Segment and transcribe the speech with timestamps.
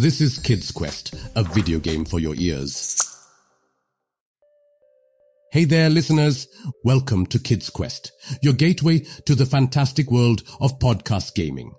[0.00, 3.04] This is Kids Quest, a video game for your ears.
[5.50, 6.46] Hey there, listeners.
[6.84, 11.72] Welcome to Kids Quest, your gateway to the fantastic world of podcast gaming.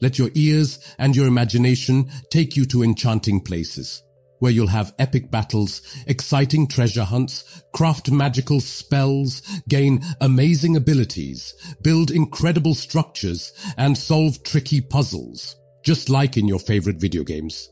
[0.00, 4.04] Let your ears and your imagination take you to enchanting places
[4.38, 12.12] where you'll have epic battles, exciting treasure hunts, craft magical spells, gain amazing abilities, build
[12.12, 15.56] incredible structures, and solve tricky puzzles,
[15.86, 17.70] just like in your favorite video games.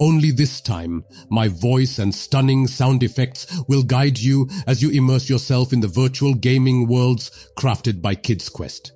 [0.00, 5.30] Only this time, my voice and stunning sound effects will guide you as you immerse
[5.30, 8.92] yourself in the virtual gaming worlds crafted by Kids Quest.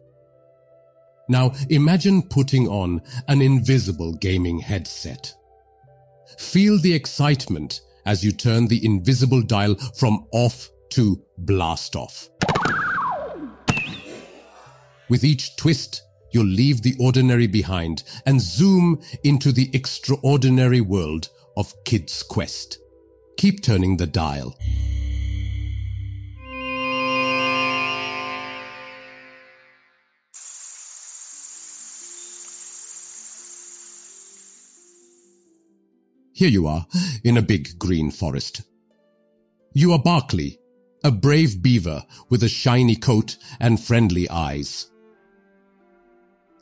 [1.29, 5.33] Now imagine putting on an invisible gaming headset.
[6.37, 12.29] Feel the excitement as you turn the invisible dial from off to blast off.
[15.09, 16.03] With each twist,
[16.37, 22.79] you'll leave the ordinary behind and zoom into the extraordinary world of Kids Quest.
[23.39, 24.55] Keep turning the dial.
[36.35, 36.87] Here you are,
[37.25, 38.61] in a big green forest.
[39.73, 40.59] You are Barkley,
[41.03, 44.91] a brave beaver with a shiny coat and friendly eyes.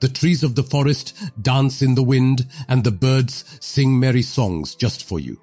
[0.05, 4.75] The trees of the forest dance in the wind and the birds sing merry songs
[4.75, 5.41] just for you.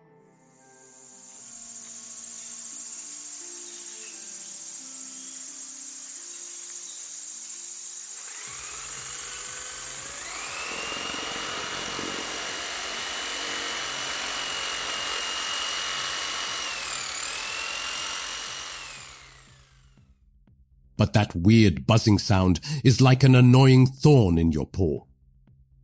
[21.12, 25.04] But that weird buzzing sound is like an annoying thorn in your paw.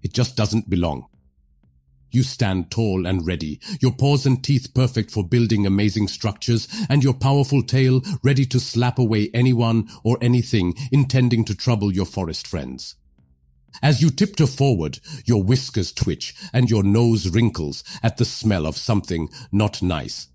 [0.02, 1.08] It just doesn't belong.
[2.12, 7.04] You stand tall and ready, your paws and teeth perfect for building amazing structures, and
[7.04, 12.48] your powerful tail ready to slap away anyone or anything intending to trouble your forest
[12.48, 12.96] friends.
[13.84, 18.78] As you tiptoe forward, your whiskers twitch and your nose wrinkles at the smell of
[18.78, 20.30] something not nice.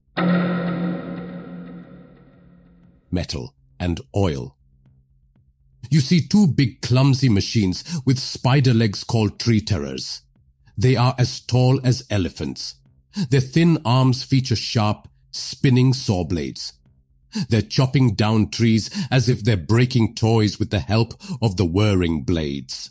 [3.10, 4.56] Metal and oil.
[5.92, 10.22] You see two big clumsy machines with spider legs called tree terrors.
[10.74, 12.76] They are as tall as elephants.
[13.28, 16.72] Their thin arms feature sharp, spinning saw blades.
[17.50, 22.22] They're chopping down trees as if they're breaking toys with the help of the whirring
[22.22, 22.88] blades.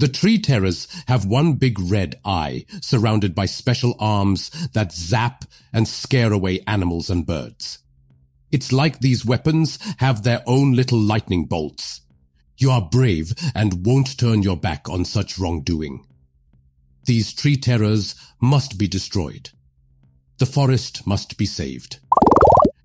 [0.00, 5.44] The tree terrors have one big red eye surrounded by special arms that zap
[5.74, 7.80] and scare away animals and birds.
[8.50, 12.00] It's like these weapons have their own little lightning bolts.
[12.56, 16.06] You are brave and won't turn your back on such wrongdoing.
[17.04, 19.50] These tree terrors must be destroyed.
[20.38, 21.98] The forest must be saved.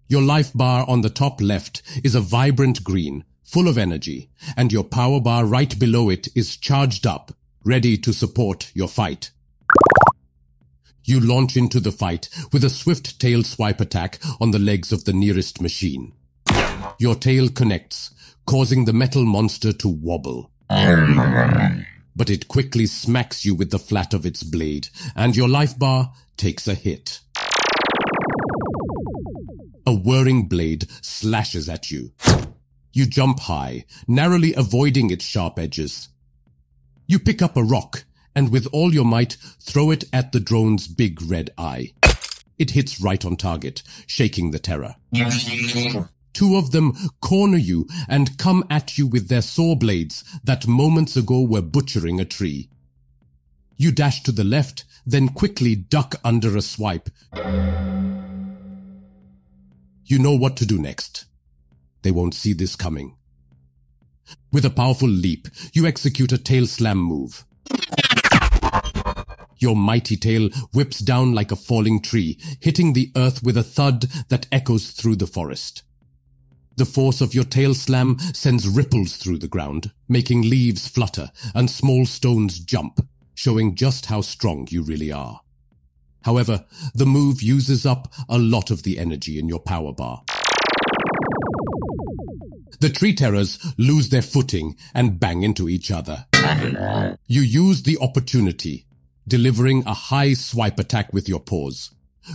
[0.10, 4.74] Your life bar on the top left is a vibrant green full of energy, and
[4.74, 7.32] your power bar right below it is charged up,
[7.64, 9.30] ready to support your fight.
[11.04, 15.06] You launch into the fight with a swift tail swipe attack on the legs of
[15.06, 16.14] the nearest machine.
[16.98, 18.12] Your tail connects,
[18.46, 20.52] causing the metal monster to wobble.
[22.16, 26.14] But it quickly smacks you with the flat of its blade, and your life bar
[26.38, 27.20] takes a hit.
[29.86, 32.12] A whirring blade slashes at you.
[32.96, 36.08] You jump high, narrowly avoiding its sharp edges.
[37.08, 40.88] You pick up a rock and with all your might throw it at the drone's
[40.88, 41.92] big red eye.
[42.58, 44.96] It hits right on target, shaking the terror.
[46.32, 51.18] Two of them corner you and come at you with their saw blades that moments
[51.18, 52.70] ago were butchering a tree.
[53.76, 57.10] You dash to the left, then quickly duck under a swipe.
[60.06, 61.26] You know what to do next.
[62.06, 63.16] They won't see this coming.
[64.52, 67.46] With a powerful leap, you execute a tail slam move.
[69.58, 74.02] Your mighty tail whips down like a falling tree, hitting the earth with a thud
[74.30, 75.82] that echoes through the forest.
[76.76, 81.72] The force of your tail slam sends ripples through the ground, making leaves flutter and
[81.72, 83.00] small stones jump,
[83.34, 85.42] showing just how strong you really are.
[86.22, 90.22] However, the move uses up a lot of the energy in your power bar.
[92.86, 96.28] The tree terrors lose their footing and bang into each other.
[97.26, 98.86] You use the opportunity,
[99.28, 101.90] delivering a high swipe attack with your paws,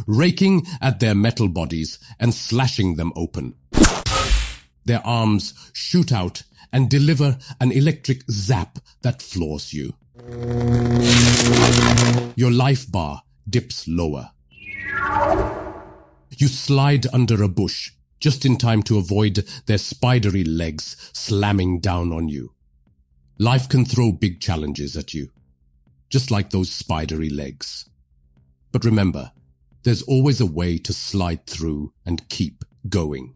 [0.08, 3.54] raking at their metal bodies and slashing them open.
[4.86, 6.42] their arms shoot out
[6.72, 9.94] and deliver an electric zap that floors you.
[12.34, 14.32] Your life bar dips lower.
[16.36, 22.12] You slide under a bush just in time to avoid their spidery legs slamming down
[22.12, 22.54] on you.
[23.38, 25.30] Life can throw big challenges at you,
[26.10, 27.88] just like those spidery legs.
[28.70, 29.32] But remember,
[29.82, 33.34] there's always a way to slide through and keep going.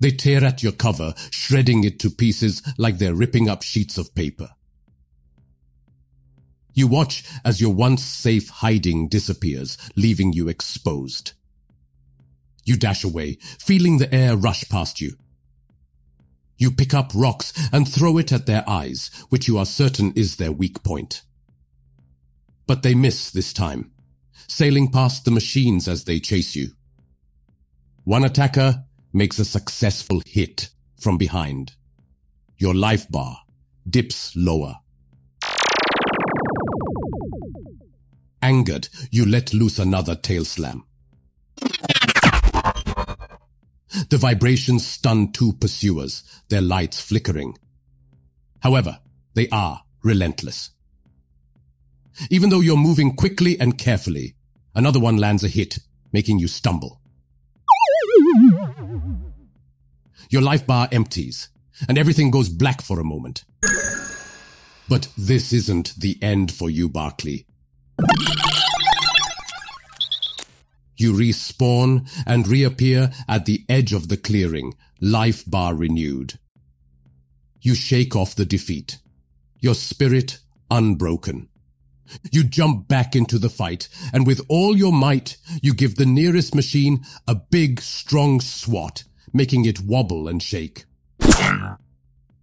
[0.00, 4.14] They tear at your cover, shredding it to pieces like they're ripping up sheets of
[4.14, 4.55] paper.
[6.76, 11.32] You watch as your once safe hiding disappears, leaving you exposed.
[12.64, 15.14] You dash away, feeling the air rush past you.
[16.58, 20.36] You pick up rocks and throw it at their eyes, which you are certain is
[20.36, 21.22] their weak point.
[22.66, 23.92] But they miss this time,
[24.46, 26.72] sailing past the machines as they chase you.
[28.04, 28.84] One attacker
[29.14, 30.68] makes a successful hit
[31.00, 31.72] from behind.
[32.58, 33.38] Your life bar
[33.88, 34.80] dips lower.
[38.46, 40.84] Angered, you let loose another tail slam.
[44.08, 47.58] The vibrations stun two pursuers, their lights flickering.
[48.60, 49.00] However,
[49.34, 50.70] they are relentless.
[52.30, 54.36] Even though you're moving quickly and carefully,
[54.76, 55.80] another one lands a hit,
[56.12, 57.00] making you stumble.
[60.30, 61.48] Your life bar empties,
[61.88, 63.44] and everything goes black for a moment.
[64.88, 67.46] But this isn't the end for you, Barkley.
[70.96, 76.38] You respawn and reappear at the edge of the clearing, life bar renewed.
[77.60, 78.98] You shake off the defeat,
[79.60, 80.38] your spirit
[80.70, 81.48] unbroken.
[82.30, 86.54] You jump back into the fight, and with all your might, you give the nearest
[86.54, 90.84] machine a big, strong swat, making it wobble and shake.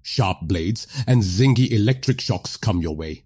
[0.01, 3.23] Sharp blades and zingy electric shocks come your way.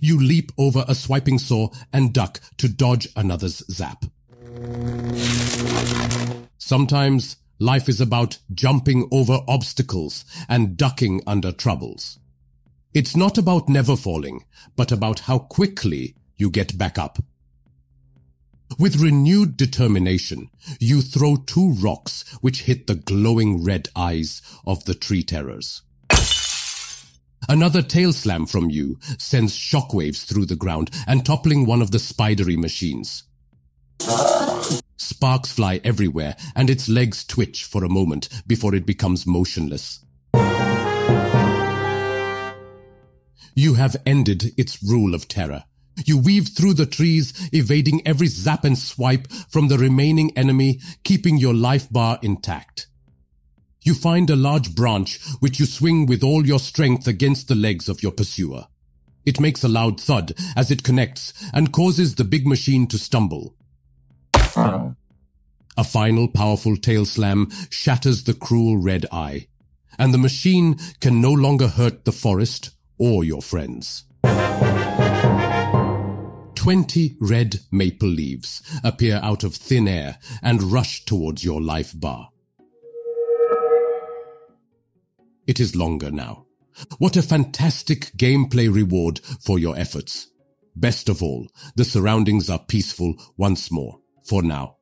[0.00, 4.04] You leap over a swiping saw and duck to dodge another's zap.
[6.58, 12.18] Sometimes life is about jumping over obstacles and ducking under troubles.
[12.92, 14.44] It's not about never falling,
[14.74, 17.18] but about how quickly you get back up.
[18.78, 20.50] With renewed determination,
[20.80, 25.82] you throw two rocks which hit the glowing red eyes of the tree terrors.
[27.48, 31.98] Another tail slam from you sends shockwaves through the ground and toppling one of the
[31.98, 33.24] spidery machines.
[34.96, 40.00] Sparks fly everywhere and its legs twitch for a moment before it becomes motionless.
[43.54, 45.64] You have ended its rule of terror.
[46.04, 51.38] You weave through the trees, evading every zap and swipe from the remaining enemy, keeping
[51.38, 52.88] your life bar intact.
[53.86, 57.88] You find a large branch which you swing with all your strength against the legs
[57.88, 58.66] of your pursuer.
[59.24, 63.54] It makes a loud thud as it connects and causes the big machine to stumble.
[64.34, 69.46] A final powerful tail slam shatters the cruel red eye,
[70.00, 74.02] and the machine can no longer hurt the forest or your friends.
[76.56, 82.30] Twenty red maple leaves appear out of thin air and rush towards your life bar.
[85.46, 86.46] It is longer now.
[86.98, 90.28] What a fantastic gameplay reward for your efforts.
[90.74, 94.76] Best of all, the surroundings are peaceful once more, for now.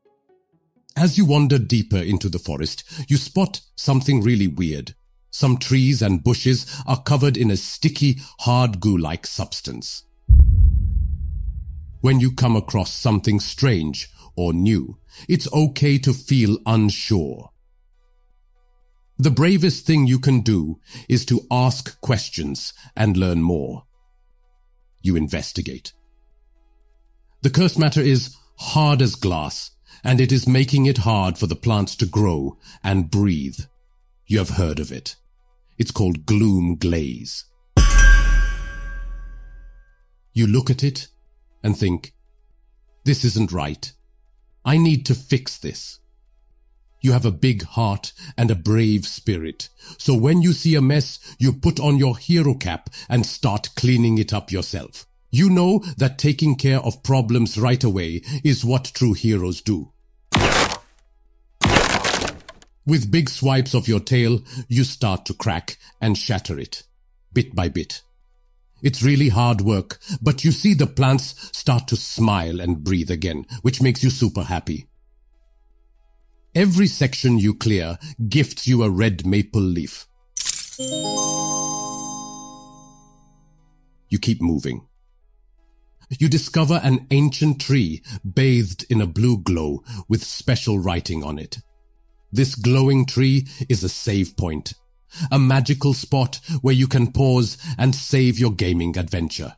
[0.97, 4.95] As you wander deeper into the forest, you spot something really weird.
[5.31, 10.05] Some trees and bushes are covered in a sticky, hard goo-like substance.
[12.01, 17.51] When you come across something strange or new, it's okay to feel unsure.
[19.19, 23.85] The bravest thing you can do is to ask questions and learn more.
[25.03, 25.93] You investigate.
[27.43, 29.71] The cursed matter is hard as glass,
[30.03, 33.59] and it is making it hard for the plants to grow and breathe.
[34.27, 35.15] You have heard of it.
[35.79, 37.45] It's called gloom glaze.
[40.33, 41.07] You look at it
[41.63, 42.15] and think,
[43.05, 43.93] this isn't right.
[44.65, 46.01] I need to fix this.
[47.05, 49.69] You have a big heart and a brave spirit.
[49.99, 54.17] So when you see a mess, you put on your hero cap and start cleaning
[54.17, 55.05] it up yourself.
[55.31, 59.93] You know that taking care of problems right away is what true heroes do.
[62.87, 66.85] With big swipes of your tail, you start to crack and shatter it,
[67.35, 68.01] bit by bit.
[68.81, 73.45] It's really hard work, but you see the plants start to smile and breathe again,
[73.61, 74.87] which makes you super happy.
[76.55, 80.07] Every section you clear gifts you a red maple leaf.
[84.09, 84.87] You keep moving.
[86.11, 91.59] You discover an ancient tree bathed in a blue glow with special writing on it.
[92.31, 94.75] This glowing tree is a save point,
[95.33, 99.57] a magical spot where you can pause and save your gaming adventure.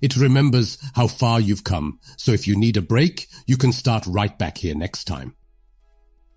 [0.00, 4.06] It remembers how far you've come, so if you need a break, you can start
[4.06, 5.36] right back here next time.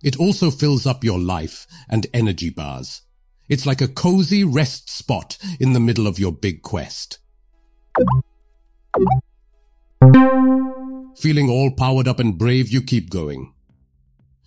[0.01, 3.01] It also fills up your life and energy bars.
[3.49, 7.19] It's like a cozy rest spot in the middle of your big quest.
[11.17, 13.53] Feeling all powered up and brave, you keep going.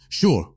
[0.08, 0.54] Sure,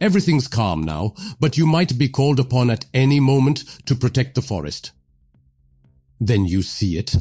[0.00, 4.42] everything's calm now, but you might be called upon at any moment to protect the
[4.42, 4.92] forest.
[6.20, 7.16] Then you see it.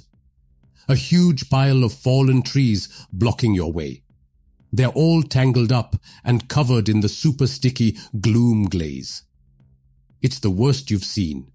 [0.87, 4.02] A huge pile of fallen trees blocking your way.
[4.73, 9.21] They're all tangled up and covered in the super sticky gloom glaze.
[10.19, 11.51] It's the worst you've seen.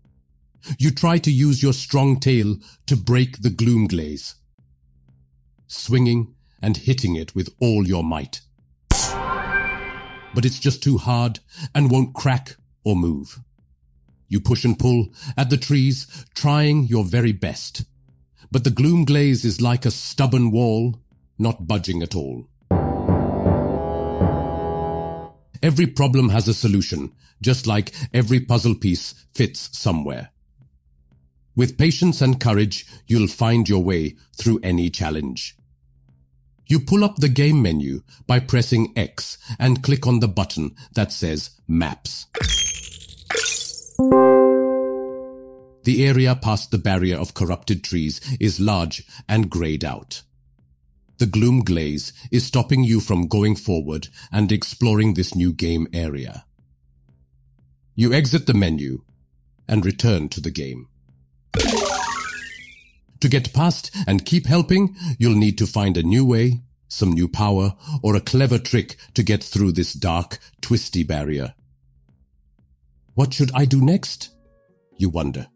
[0.78, 4.37] You try to use your strong tail to break the gloom glaze,
[5.66, 8.40] swinging and hitting it with all your might.
[10.34, 11.40] But it's just too hard
[11.75, 13.40] and won't crack or move.
[14.28, 17.84] You push and pull at the trees, trying your very best.
[18.52, 21.00] But the gloom glaze is like a stubborn wall,
[21.37, 22.48] not budging at all.
[25.62, 30.30] Every problem has a solution, just like every puzzle piece fits somewhere.
[31.56, 35.56] With patience and courage, you'll find your way through any challenge.
[36.66, 41.10] You pull up the game menu by pressing X and click on the button that
[41.10, 42.26] says Maps.
[45.84, 50.22] The area past the barrier of corrupted trees is large and grayed out.
[51.18, 56.44] The gloom glaze is stopping you from going forward and exploring this new game area.
[57.96, 59.02] You exit the menu
[59.66, 60.87] and return to the game.
[63.20, 67.26] To get past and keep helping, you'll need to find a new way, some new
[67.26, 71.54] power, or a clever trick to get through this dark, twisty barrier.
[73.14, 74.30] What should I do next?
[74.96, 75.48] You wonder.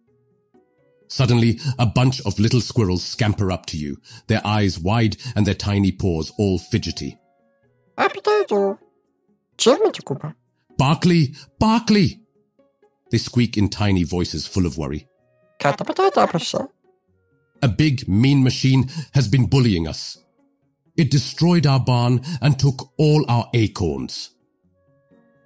[1.13, 5.55] Suddenly, a bunch of little squirrels scamper up to you, their eyes wide and their
[5.55, 7.19] tiny paws all fidgety.
[10.79, 11.35] Barkley!
[11.59, 12.23] Barkley!
[13.11, 15.07] They squeak in tiny voices full of worry.
[17.61, 20.17] A big, mean machine has been bullying us.
[20.97, 24.31] It destroyed our barn and took all our acorns.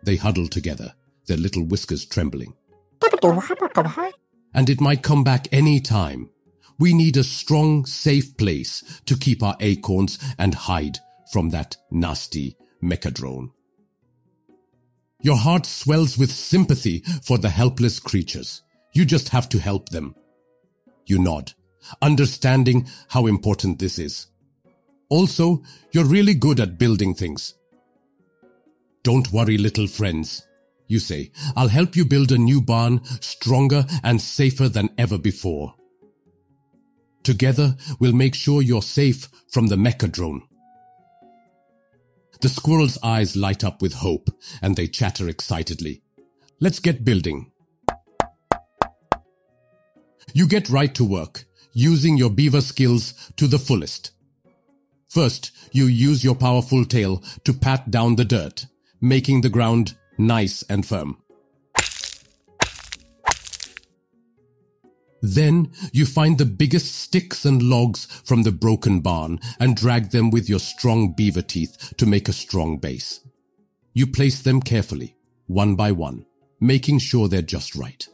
[0.04, 0.94] They huddle together,
[1.26, 2.54] their little whiskers trembling.
[4.55, 6.31] And it might come back any time.
[6.79, 10.99] We need a strong, safe place to keep our acorns and hide
[11.33, 13.50] from that nasty mechadrone.
[15.23, 18.62] Your heart swells with sympathy for the helpless creatures.
[18.93, 20.15] You just have to help them.
[21.07, 21.53] You nod,
[22.03, 24.26] understanding how important this is.
[25.09, 25.62] Also,
[25.93, 27.55] you're really good at building things.
[29.03, 30.47] Don't worry, little friends.
[30.88, 35.75] You say, I'll help you build a new barn stronger and safer than ever before.
[37.23, 40.43] Together, we'll make sure you're safe from the mecha drone.
[42.40, 44.28] The squirrel's eyes light up with hope
[44.62, 46.02] and they chatter excitedly.
[46.61, 47.50] Let's get building.
[50.35, 54.12] You get right to work, using your beaver skills to the fullest.
[55.09, 58.66] First, you use your powerful tail to pat down the dirt,
[59.00, 61.18] making the ground nice and firm.
[65.23, 70.30] Then you find the biggest sticks and logs from the broken barn and drag them
[70.30, 73.20] with your strong beaver teeth to make a strong base.
[73.92, 76.26] You place them carefully, one by one,
[76.61, 78.06] making sure they're just right.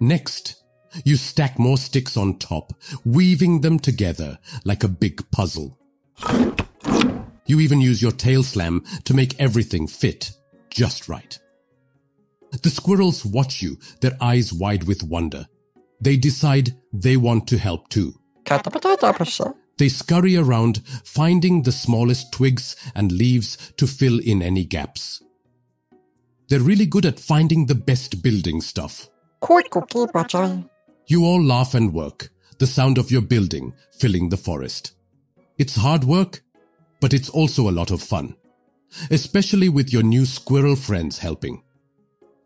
[0.00, 0.62] Next,
[1.04, 2.72] you stack more sticks on top,
[3.04, 5.76] weaving them together like a big puzzle.
[7.46, 10.37] You even use your tail slam to make everything fit
[10.70, 11.38] just right.
[12.62, 15.46] The squirrels watch you, their eyes wide with wonder.
[16.00, 18.14] They decide they want to help too.
[19.78, 25.22] They scurry around, finding the smallest twigs and leaves to fill in any gaps.
[26.48, 29.08] They're really good at finding the best building stuff.
[31.06, 34.92] You all laugh and work, the sound of your building filling the forest.
[35.58, 36.42] It's hard work,
[37.00, 38.34] but it's also a lot of fun,
[39.10, 41.62] especially with your new squirrel friends helping.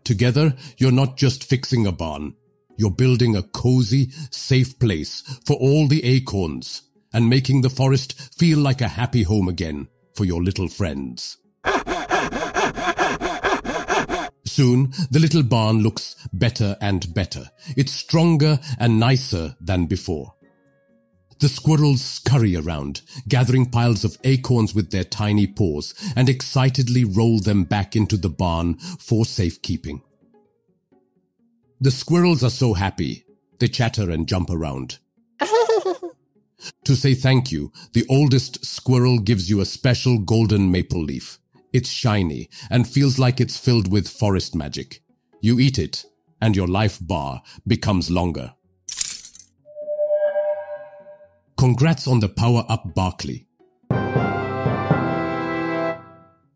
[0.05, 2.35] Together, you're not just fixing a barn,
[2.77, 6.83] you're building a cozy, safe place for all the acorns
[7.13, 11.39] and making the forest feel like a happy home again for your little friends.
[14.45, 17.51] Soon, the little barn looks better and better.
[17.77, 20.35] It's stronger and nicer than before.
[21.43, 27.41] The squirrels scurry around, gathering piles of acorns with their tiny paws and excitedly roll
[27.41, 30.03] them back into the barn for safekeeping.
[31.81, 33.25] The squirrels are so happy,
[33.59, 35.01] they chatter and jump around.
[36.85, 41.41] to say thank you, the oldest squirrel gives you a special golden maple leaf.
[41.73, 45.03] It's shiny and feels like it's filled with forest magic.
[45.41, 46.05] You eat it,
[46.41, 48.55] and your life bar becomes longer.
[51.63, 53.47] Congrats on the power up, Barkley.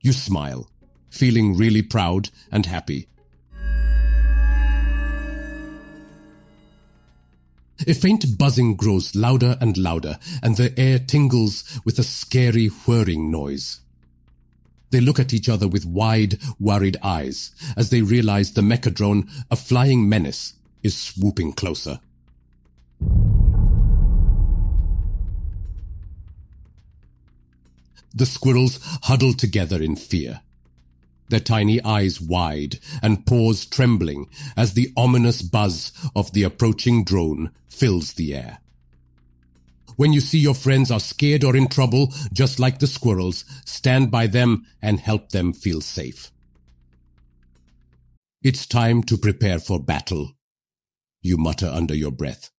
[0.00, 0.68] You smile,
[1.10, 3.06] feeling really proud and happy.
[7.86, 13.30] A faint buzzing grows louder and louder, and the air tingles with a scary whirring
[13.30, 13.82] noise.
[14.90, 19.54] They look at each other with wide, worried eyes as they realize the mechadrone, a
[19.54, 22.00] flying menace, is swooping closer.
[28.16, 30.40] The squirrels huddle together in fear,
[31.28, 37.50] their tiny eyes wide and paws trembling as the ominous buzz of the approaching drone
[37.68, 38.58] fills the air.
[39.96, 44.10] When you see your friends are scared or in trouble, just like the squirrels, stand
[44.10, 46.30] by them and help them feel safe.
[48.42, 50.32] It's time to prepare for battle,
[51.20, 52.50] you mutter under your breath.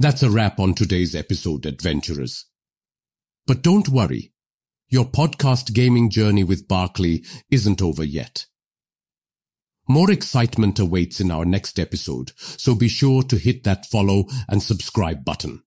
[0.00, 2.44] That's a wrap on today's episode, adventurers.
[3.48, 4.32] But don't worry.
[4.88, 8.46] Your podcast gaming journey with Barkley isn't over yet.
[9.88, 14.62] More excitement awaits in our next episode, so be sure to hit that follow and
[14.62, 15.64] subscribe button.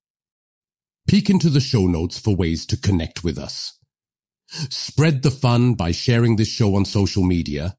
[1.08, 3.78] Peek into the show notes for ways to connect with us.
[4.48, 7.76] Spread the fun by sharing this show on social media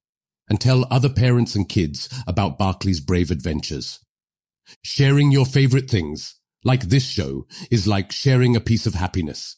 [0.51, 4.01] and tell other parents and kids about Barkley's brave adventures.
[4.83, 6.35] Sharing your favorite things,
[6.65, 9.57] like this show, is like sharing a piece of happiness.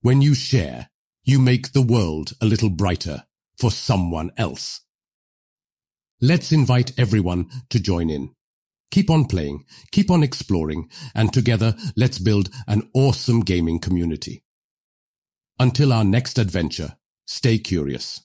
[0.00, 0.90] When you share,
[1.24, 3.24] you make the world a little brighter
[3.56, 4.80] for someone else.
[6.20, 8.34] Let's invite everyone to join in.
[8.90, 14.44] Keep on playing, keep on exploring, and together let's build an awesome gaming community.
[15.58, 18.24] Until our next adventure, stay curious.